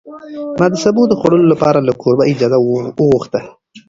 ما 0.59 0.65
د 0.71 0.75
سابو 0.83 1.03
د 1.09 1.13
خوړلو 1.19 1.47
لپاره 1.53 1.79
له 1.87 1.93
کوربه 2.01 2.23
اجازه 2.31 2.57
وغوښته. 2.99 3.39